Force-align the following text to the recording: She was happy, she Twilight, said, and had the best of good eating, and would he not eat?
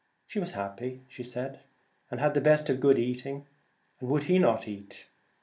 She 0.25 0.39
was 0.39 0.53
happy, 0.53 1.03
she 1.07 1.21
Twilight, 1.23 1.31
said, 1.61 1.67
and 2.09 2.19
had 2.19 2.33
the 2.33 2.41
best 2.41 2.69
of 2.69 2.79
good 2.79 2.97
eating, 2.97 3.45
and 3.99 4.09
would 4.09 4.23
he 4.23 4.39
not 4.39 4.67
eat? 4.67 5.05